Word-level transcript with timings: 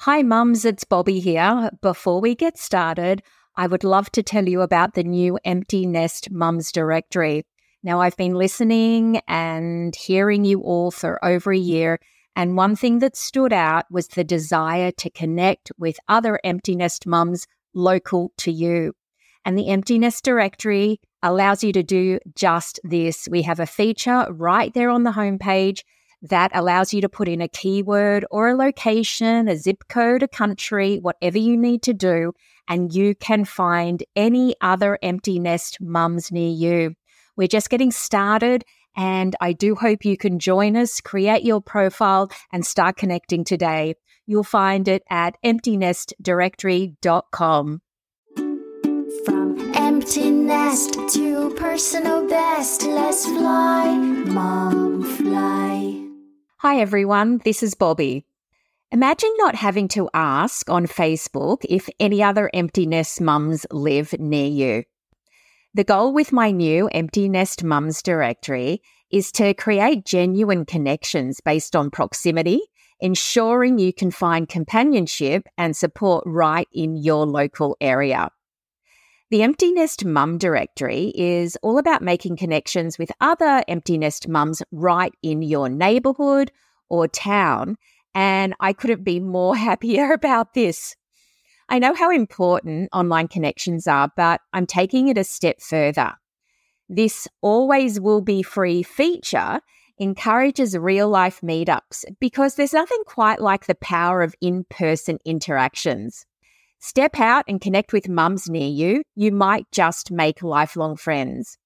Hi, 0.00 0.22
mums, 0.22 0.66
it's 0.66 0.84
Bobbi 0.84 1.22
here. 1.22 1.70
Before 1.80 2.20
we 2.20 2.34
get 2.34 2.58
started, 2.58 3.22
I 3.56 3.66
would 3.66 3.82
love 3.82 4.12
to 4.12 4.22
tell 4.22 4.46
you 4.46 4.60
about 4.60 4.92
the 4.92 5.02
new 5.02 5.38
Empty 5.42 5.86
Nest 5.86 6.30
Mums 6.30 6.70
Directory. 6.70 7.46
Now, 7.82 8.02
I've 8.02 8.16
been 8.16 8.34
listening 8.34 9.22
and 9.26 9.96
hearing 9.96 10.44
you 10.44 10.60
all 10.60 10.90
for 10.90 11.24
over 11.24 11.50
a 11.50 11.58
year, 11.58 11.98
and 12.36 12.58
one 12.58 12.76
thing 12.76 12.98
that 12.98 13.16
stood 13.16 13.54
out 13.54 13.86
was 13.90 14.08
the 14.08 14.22
desire 14.22 14.92
to 14.92 15.10
connect 15.10 15.72
with 15.78 15.98
other 16.08 16.38
empty 16.44 16.76
nest 16.76 17.06
mums 17.06 17.46
local 17.74 18.32
to 18.36 18.52
you. 18.52 18.92
And 19.46 19.56
the 19.56 19.68
Empty 19.68 19.98
Nest 19.98 20.22
Directory 20.22 21.00
allows 21.22 21.64
you 21.64 21.72
to 21.72 21.82
do 21.82 22.20
just 22.34 22.78
this. 22.84 23.28
We 23.30 23.42
have 23.42 23.60
a 23.60 23.66
feature 23.66 24.26
right 24.30 24.74
there 24.74 24.90
on 24.90 25.04
the 25.04 25.12
homepage 25.12 25.80
that 26.22 26.50
allows 26.54 26.92
you 26.92 27.00
to 27.00 27.08
put 27.08 27.28
in 27.28 27.40
a 27.40 27.48
keyword 27.48 28.24
or 28.30 28.48
a 28.48 28.56
location, 28.56 29.48
a 29.48 29.56
zip 29.56 29.84
code, 29.88 30.22
a 30.22 30.28
country, 30.28 30.98
whatever 30.98 31.38
you 31.38 31.56
need 31.56 31.82
to 31.82 31.94
do, 31.94 32.32
and 32.68 32.94
you 32.94 33.14
can 33.14 33.44
find 33.44 34.02
any 34.14 34.54
other 34.60 34.98
empty 35.02 35.38
nest 35.38 35.78
mums 35.80 36.32
near 36.32 36.50
you. 36.50 36.94
We're 37.36 37.48
just 37.48 37.70
getting 37.70 37.90
started. 37.90 38.64
And 38.96 39.36
I 39.42 39.52
do 39.52 39.74
hope 39.74 40.06
you 40.06 40.16
can 40.16 40.38
join 40.38 40.74
us, 40.74 41.02
create 41.02 41.44
your 41.44 41.60
profile, 41.60 42.30
and 42.50 42.64
start 42.64 42.96
connecting 42.96 43.44
today. 43.44 43.96
You'll 44.26 44.42
find 44.42 44.88
it 44.88 45.02
at 45.10 45.36
emptynestdirectory.com. 45.44 47.82
From 49.24 49.74
empty 49.74 50.30
nest 50.30 50.98
to 51.14 51.54
personal 51.56 52.28
best, 52.28 52.82
let's 52.84 53.26
fly, 53.26 53.96
mom, 53.96 55.02
fly. 55.04 55.75
Hi, 56.60 56.80
everyone. 56.80 57.42
This 57.44 57.62
is 57.62 57.74
Bobbi. 57.74 58.24
Imagine 58.90 59.34
not 59.36 59.54
having 59.54 59.88
to 59.88 60.08
ask 60.14 60.70
on 60.70 60.86
Facebook 60.86 61.66
if 61.68 61.86
any 62.00 62.22
other 62.22 62.48
empty 62.54 62.86
nest 62.86 63.20
mums 63.20 63.66
live 63.70 64.18
near 64.18 64.46
you. 64.46 64.84
The 65.74 65.84
goal 65.84 66.14
with 66.14 66.32
my 66.32 66.50
new 66.52 66.88
Empty 66.88 67.28
Nest 67.28 67.62
Mums 67.62 68.00
directory 68.00 68.80
is 69.12 69.30
to 69.32 69.52
create 69.52 70.06
genuine 70.06 70.64
connections 70.64 71.42
based 71.44 71.76
on 71.76 71.90
proximity, 71.90 72.62
ensuring 73.00 73.78
you 73.78 73.92
can 73.92 74.10
find 74.10 74.48
companionship 74.48 75.46
and 75.58 75.76
support 75.76 76.24
right 76.24 76.68
in 76.72 76.96
your 76.96 77.26
local 77.26 77.76
area. 77.82 78.30
The 79.28 79.42
Empty 79.42 79.72
Nest 79.72 80.04
Mum 80.04 80.38
directory 80.38 81.12
is 81.16 81.58
all 81.60 81.78
about 81.78 82.00
making 82.00 82.36
connections 82.36 82.96
with 82.96 83.10
other 83.20 83.64
empty 83.66 83.98
nest 83.98 84.28
mums 84.28 84.62
right 84.70 85.12
in 85.20 85.42
your 85.42 85.68
neighborhood 85.68 86.52
or 86.88 87.08
town. 87.08 87.76
And 88.14 88.54
I 88.60 88.72
couldn't 88.72 89.02
be 89.02 89.18
more 89.18 89.56
happier 89.68 90.12
about 90.12 90.54
this. 90.54 90.94
I 91.68 91.80
know 91.80 91.92
how 91.92 92.12
important 92.12 92.88
online 92.92 93.26
connections 93.26 93.88
are, 93.88 94.08
but 94.16 94.42
I'm 94.52 94.64
taking 94.64 95.08
it 95.08 95.18
a 95.18 95.24
step 95.24 95.60
further. 95.60 96.12
This 96.88 97.26
always 97.42 97.98
will 97.98 98.20
be 98.20 98.44
free 98.44 98.84
feature 98.84 99.60
encourages 99.98 100.78
real 100.78 101.08
life 101.08 101.40
meetups 101.40 102.04
because 102.20 102.54
there's 102.54 102.74
nothing 102.74 103.02
quite 103.06 103.40
like 103.40 103.66
the 103.66 103.74
power 103.74 104.22
of 104.22 104.36
in 104.40 104.62
person 104.70 105.18
interactions. 105.24 106.26
Step 106.88 107.18
out 107.18 107.44
and 107.48 107.60
connect 107.60 107.92
with 107.92 108.08
mums 108.08 108.48
near 108.48 108.68
you. 108.68 109.02
You 109.16 109.32
might 109.32 109.66
just 109.72 110.12
make 110.12 110.40
lifelong 110.40 110.94
friends. 110.94 111.58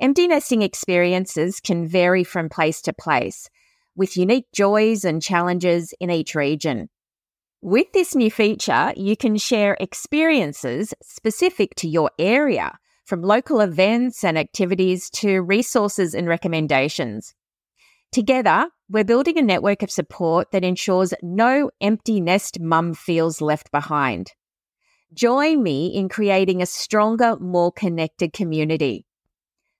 Empty 0.00 0.28
nesting 0.28 0.62
experiences 0.62 1.60
can 1.60 1.86
vary 1.86 2.24
from 2.24 2.48
place 2.48 2.80
to 2.80 2.94
place, 2.94 3.50
with 3.96 4.16
unique 4.16 4.46
joys 4.54 5.04
and 5.04 5.20
challenges 5.20 5.92
in 6.00 6.10
each 6.10 6.34
region. 6.34 6.88
With 7.60 7.92
this 7.92 8.14
new 8.14 8.30
feature, 8.30 8.94
you 8.96 9.14
can 9.14 9.36
share 9.36 9.76
experiences 9.78 10.94
specific 11.02 11.74
to 11.74 11.86
your 11.86 12.10
area, 12.18 12.78
from 13.04 13.20
local 13.20 13.60
events 13.60 14.24
and 14.24 14.38
activities 14.38 15.10
to 15.10 15.42
resources 15.42 16.14
and 16.14 16.26
recommendations. 16.26 17.34
Together, 18.10 18.68
we're 18.88 19.04
building 19.04 19.36
a 19.36 19.42
network 19.42 19.82
of 19.82 19.90
support 19.90 20.50
that 20.52 20.64
ensures 20.64 21.12
no 21.20 21.70
empty 21.82 22.22
nest 22.22 22.58
mum 22.58 22.94
feels 22.94 23.42
left 23.42 23.70
behind. 23.70 24.32
Join 25.14 25.62
me 25.62 25.86
in 25.88 26.08
creating 26.08 26.60
a 26.60 26.66
stronger, 26.66 27.36
more 27.36 27.72
connected 27.72 28.32
community. 28.32 29.06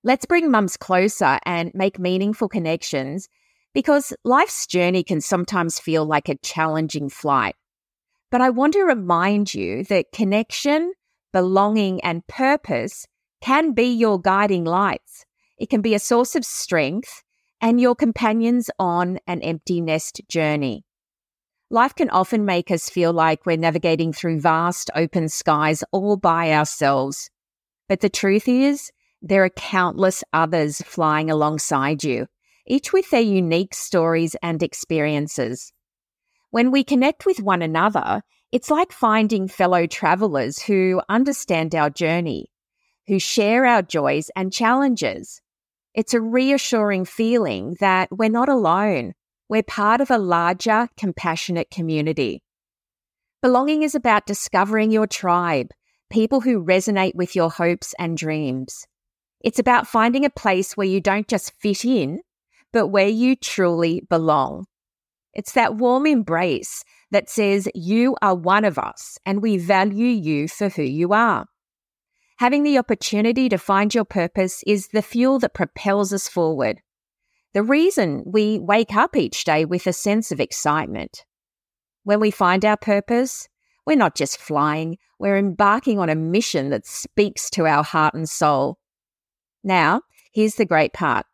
Let's 0.02 0.24
bring 0.24 0.50
mums 0.50 0.76
closer 0.76 1.38
and 1.44 1.72
make 1.74 1.98
meaningful 1.98 2.48
connections 2.48 3.28
because 3.74 4.14
life's 4.24 4.66
journey 4.66 5.02
can 5.02 5.20
sometimes 5.20 5.78
feel 5.78 6.06
like 6.06 6.28
a 6.28 6.38
challenging 6.38 7.10
flight. 7.10 7.56
But 8.30 8.40
I 8.40 8.50
want 8.50 8.72
to 8.72 8.84
remind 8.84 9.52
you 9.52 9.84
that 9.84 10.12
connection, 10.12 10.94
belonging, 11.32 12.00
and 12.02 12.26
purpose 12.26 13.06
can 13.42 13.72
be 13.72 13.84
your 13.84 14.18
guiding 14.18 14.64
lights. 14.64 15.26
It 15.58 15.68
can 15.68 15.82
be 15.82 15.94
a 15.94 15.98
source 15.98 16.34
of 16.34 16.44
strength 16.44 17.22
and 17.60 17.80
your 17.80 17.94
companions 17.94 18.70
on 18.78 19.18
an 19.26 19.42
empty 19.42 19.82
nest 19.82 20.22
journey. 20.28 20.85
Life 21.68 21.96
can 21.96 22.10
often 22.10 22.44
make 22.44 22.70
us 22.70 22.88
feel 22.88 23.12
like 23.12 23.44
we're 23.44 23.56
navigating 23.56 24.12
through 24.12 24.40
vast 24.40 24.88
open 24.94 25.28
skies 25.28 25.82
all 25.90 26.16
by 26.16 26.52
ourselves. 26.52 27.28
But 27.88 28.00
the 28.00 28.08
truth 28.08 28.46
is, 28.46 28.92
there 29.20 29.42
are 29.42 29.50
countless 29.50 30.22
others 30.32 30.80
flying 30.82 31.28
alongside 31.28 32.04
you, 32.04 32.28
each 32.68 32.92
with 32.92 33.10
their 33.10 33.20
unique 33.20 33.74
stories 33.74 34.36
and 34.42 34.62
experiences. 34.62 35.72
When 36.50 36.70
we 36.70 36.84
connect 36.84 37.26
with 37.26 37.40
one 37.40 37.62
another, 37.62 38.22
it's 38.52 38.70
like 38.70 38.92
finding 38.92 39.48
fellow 39.48 39.88
travelers 39.88 40.62
who 40.62 41.02
understand 41.08 41.74
our 41.74 41.90
journey, 41.90 42.46
who 43.08 43.18
share 43.18 43.66
our 43.66 43.82
joys 43.82 44.30
and 44.36 44.52
challenges. 44.52 45.42
It's 45.94 46.14
a 46.14 46.20
reassuring 46.20 47.06
feeling 47.06 47.76
that 47.80 48.08
we're 48.12 48.28
not 48.28 48.48
alone. 48.48 49.14
We're 49.48 49.62
part 49.62 50.00
of 50.00 50.10
a 50.10 50.18
larger, 50.18 50.88
compassionate 50.96 51.70
community. 51.70 52.42
Belonging 53.42 53.82
is 53.82 53.94
about 53.94 54.26
discovering 54.26 54.90
your 54.90 55.06
tribe, 55.06 55.68
people 56.10 56.40
who 56.40 56.64
resonate 56.64 57.14
with 57.14 57.36
your 57.36 57.50
hopes 57.50 57.94
and 57.98 58.16
dreams. 58.16 58.86
It's 59.40 59.60
about 59.60 59.86
finding 59.86 60.24
a 60.24 60.30
place 60.30 60.76
where 60.76 60.86
you 60.86 61.00
don't 61.00 61.28
just 61.28 61.52
fit 61.60 61.84
in, 61.84 62.20
but 62.72 62.88
where 62.88 63.08
you 63.08 63.36
truly 63.36 64.02
belong. 64.08 64.66
It's 65.32 65.52
that 65.52 65.76
warm 65.76 66.06
embrace 66.06 66.82
that 67.12 67.30
says 67.30 67.68
you 67.74 68.16
are 68.22 68.34
one 68.34 68.64
of 68.64 68.78
us 68.78 69.18
and 69.24 69.42
we 69.42 69.58
value 69.58 70.06
you 70.06 70.48
for 70.48 70.70
who 70.70 70.82
you 70.82 71.12
are. 71.12 71.46
Having 72.38 72.64
the 72.64 72.78
opportunity 72.78 73.48
to 73.48 73.58
find 73.58 73.94
your 73.94 74.04
purpose 74.04 74.62
is 74.66 74.88
the 74.88 75.02
fuel 75.02 75.38
that 75.38 75.54
propels 75.54 76.12
us 76.12 76.26
forward. 76.26 76.80
The 77.56 77.62
reason 77.62 78.22
we 78.26 78.58
wake 78.58 78.94
up 78.94 79.16
each 79.16 79.44
day 79.44 79.64
with 79.64 79.86
a 79.86 79.92
sense 79.94 80.30
of 80.30 80.40
excitement. 80.40 81.24
When 82.04 82.20
we 82.20 82.30
find 82.30 82.62
our 82.66 82.76
purpose, 82.76 83.48
we're 83.86 83.96
not 83.96 84.14
just 84.14 84.36
flying, 84.36 84.98
we're 85.18 85.38
embarking 85.38 85.98
on 85.98 86.10
a 86.10 86.14
mission 86.14 86.68
that 86.68 86.84
speaks 86.84 87.48
to 87.52 87.64
our 87.64 87.82
heart 87.82 88.12
and 88.12 88.28
soul. 88.28 88.76
Now, 89.64 90.02
here's 90.34 90.56
the 90.56 90.66
great 90.66 90.92
part. 90.92 91.24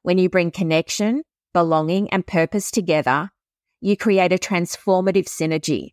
When 0.00 0.16
you 0.16 0.30
bring 0.30 0.52
connection, 0.52 1.22
belonging, 1.52 2.08
and 2.08 2.26
purpose 2.26 2.70
together, 2.70 3.28
you 3.82 3.94
create 3.94 4.32
a 4.32 4.38
transformative 4.38 5.26
synergy. 5.26 5.90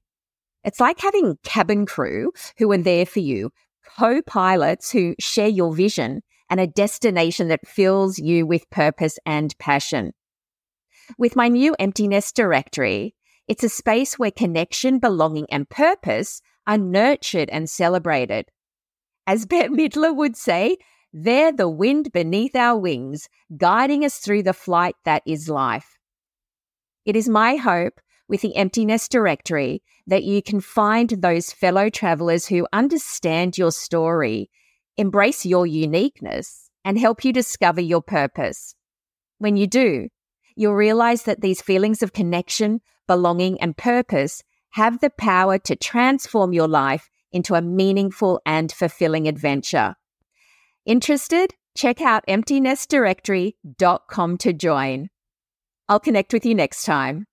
It's 0.64 0.80
like 0.80 1.02
having 1.02 1.38
cabin 1.44 1.86
crew 1.86 2.32
who 2.60 2.72
are 2.72 2.78
there 2.78 3.06
for 3.06 3.20
you, 3.20 3.50
co 3.98 4.22
pilots 4.22 4.90
who 4.90 5.16
share 5.20 5.50
your 5.50 5.76
vision, 5.76 6.22
and 6.50 6.60
a 6.60 6.68
destination 6.68 7.48
that 7.48 7.68
fills 7.68 8.20
you 8.20 8.46
with 8.46 8.70
purpose 8.70 9.18
and 9.26 9.58
passion. 9.58 10.14
With 11.18 11.36
my 11.36 11.48
new 11.48 11.76
empty 11.80 12.08
nest 12.08 12.36
directory, 12.36 13.16
it's 13.48 13.64
a 13.64 13.70
space 13.70 14.18
where 14.18 14.32
connection, 14.32 15.00
belonging, 15.00 15.46
and 15.52 15.70
purpose 15.70 16.42
are 16.66 16.78
nurtured 16.78 17.50
and 17.50 17.70
celebrated. 17.70 18.46
As 19.28 19.46
Bette 19.48 19.70
Midler 19.70 20.16
would 20.16 20.36
say, 20.36 20.78
they're 21.14 21.52
the 21.52 21.70
wind 21.70 22.12
beneath 22.12 22.56
our 22.56 22.78
wings, 22.78 23.30
guiding 23.56 24.04
us 24.04 24.18
through 24.18 24.44
the 24.44 24.54
flight 24.54 24.96
that 25.06 25.24
is 25.26 25.48
life. 25.48 25.98
It 27.06 27.16
is 27.16 27.30
my 27.30 27.56
hope 27.56 28.02
with 28.28 28.42
the 28.42 28.56
Empty 28.56 28.86
Nest 28.86 29.12
Directory 29.12 29.82
that 30.08 30.24
you 30.24 30.42
can 30.42 30.60
find 30.60 31.10
those 31.10 31.54
fellow 31.54 31.90
travelers 31.90 32.48
who 32.48 32.68
understand 32.74 33.58
your 33.58 33.72
story, 33.72 34.50
embrace 34.98 35.46
your 35.46 35.66
uniqueness, 35.66 36.70
and 36.84 37.00
help 37.00 37.24
you 37.26 37.34
discover 37.34 37.82
your 37.82 38.02
purpose. 38.02 38.76
When 39.40 39.58
you 39.58 39.68
do, 39.68 40.08
you'll 40.56 40.76
realize 40.76 41.24
that 41.24 41.42
these 41.42 41.62
feelings 41.62 42.02
of 42.02 42.14
connection, 42.14 42.80
belonging, 43.08 43.60
and 43.62 43.76
purpose 43.76 44.42
have 44.72 45.00
the 45.00 45.10
power 45.10 45.58
to 45.60 45.76
transform 45.76 46.54
your 46.54 46.68
life 46.68 47.10
into 47.32 47.56
a 47.56 47.62
meaningful 47.62 48.42
and 48.46 48.72
fulfilling 48.72 49.28
adventure. 49.28 49.96
Interested? 50.86 51.54
Check 51.76 52.02
out 52.02 52.24
emptynestdirectory.com 52.28 54.38
to 54.38 54.54
join. 54.54 55.10
I'll 55.90 56.00
connect 56.00 56.32
with 56.34 56.46
you 56.46 56.56
next 56.56 56.86
time. 56.86 57.28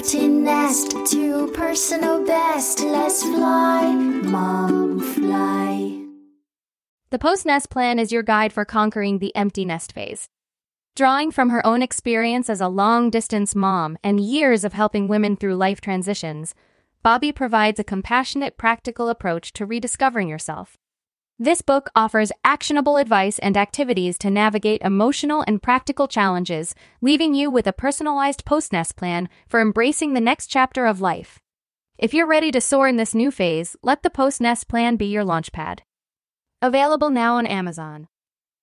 Empty 0.00 0.28
nest 0.28 0.96
to 1.12 1.52
personal 1.52 2.24
best. 2.24 2.80
Let's 2.80 3.22
fly, 3.22 3.92
mom, 3.92 4.98
fly. 4.98 6.06
The 7.10 7.18
post 7.18 7.44
nest 7.44 7.68
plan 7.68 7.98
is 7.98 8.10
your 8.10 8.22
guide 8.22 8.50
for 8.50 8.64
conquering 8.64 9.18
the 9.18 9.36
empty 9.36 9.66
nest 9.66 9.92
phase. 9.92 10.30
Drawing 10.96 11.30
from 11.30 11.50
her 11.50 11.64
own 11.66 11.82
experience 11.82 12.48
as 12.48 12.62
a 12.62 12.68
long 12.68 13.10
distance 13.10 13.54
mom 13.54 13.98
and 14.02 14.18
years 14.18 14.64
of 14.64 14.72
helping 14.72 15.06
women 15.06 15.36
through 15.36 15.56
life 15.56 15.82
transitions, 15.82 16.54
Bobbi 17.04 17.34
provides 17.34 17.78
a 17.78 17.84
compassionate, 17.84 18.56
practical 18.56 19.10
approach 19.10 19.52
to 19.52 19.66
rediscovering 19.66 20.28
yourself. 20.28 20.78
This 21.42 21.62
book 21.62 21.88
offers 21.96 22.32
actionable 22.44 22.98
advice 22.98 23.38
and 23.38 23.56
activities 23.56 24.18
to 24.18 24.28
navigate 24.28 24.82
emotional 24.82 25.42
and 25.46 25.62
practical 25.62 26.06
challenges, 26.06 26.74
leaving 27.00 27.32
you 27.32 27.50
with 27.50 27.66
a 27.66 27.72
personalized 27.72 28.44
post 28.44 28.74
nest 28.74 28.94
plan 28.94 29.26
for 29.48 29.62
embracing 29.62 30.12
the 30.12 30.20
next 30.20 30.48
chapter 30.48 30.84
of 30.84 31.00
life. 31.00 31.38
If 31.96 32.12
you're 32.12 32.26
ready 32.26 32.50
to 32.50 32.60
soar 32.60 32.88
in 32.88 32.98
this 32.98 33.14
new 33.14 33.30
phase, 33.30 33.74
let 33.82 34.02
the 34.02 34.10
post 34.10 34.42
nest 34.42 34.68
plan 34.68 34.96
be 34.96 35.06
your 35.06 35.24
launchpad. 35.24 35.78
Available 36.60 37.08
now 37.08 37.36
on 37.36 37.46
Amazon. 37.46 38.08